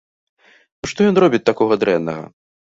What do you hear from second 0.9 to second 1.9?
што ён робіць такога